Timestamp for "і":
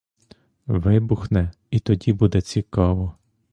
1.71-1.79